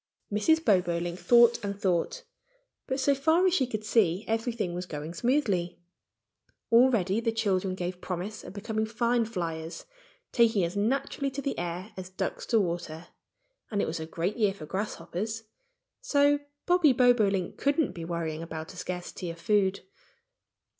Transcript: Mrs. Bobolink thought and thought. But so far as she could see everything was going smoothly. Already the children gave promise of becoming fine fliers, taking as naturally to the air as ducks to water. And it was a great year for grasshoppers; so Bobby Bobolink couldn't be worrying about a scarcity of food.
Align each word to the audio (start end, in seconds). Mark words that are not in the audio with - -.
Mrs. 0.33 0.65
Bobolink 0.65 1.19
thought 1.19 1.63
and 1.63 1.79
thought. 1.79 2.23
But 2.87 2.99
so 2.99 3.13
far 3.13 3.45
as 3.45 3.53
she 3.53 3.67
could 3.67 3.83
see 3.85 4.25
everything 4.27 4.73
was 4.73 4.87
going 4.87 5.13
smoothly. 5.13 5.77
Already 6.71 7.19
the 7.19 7.31
children 7.31 7.75
gave 7.75 8.01
promise 8.01 8.43
of 8.43 8.53
becoming 8.53 8.87
fine 8.87 9.25
fliers, 9.25 9.85
taking 10.31 10.63
as 10.63 10.75
naturally 10.75 11.29
to 11.29 11.41
the 11.43 11.55
air 11.59 11.91
as 11.97 12.09
ducks 12.09 12.47
to 12.47 12.59
water. 12.59 13.09
And 13.69 13.79
it 13.79 13.85
was 13.85 13.99
a 13.99 14.07
great 14.07 14.37
year 14.37 14.55
for 14.55 14.65
grasshoppers; 14.65 15.43
so 16.01 16.39
Bobby 16.65 16.93
Bobolink 16.93 17.57
couldn't 17.59 17.91
be 17.91 18.03
worrying 18.03 18.41
about 18.41 18.73
a 18.73 18.77
scarcity 18.77 19.29
of 19.29 19.39
food. 19.39 19.81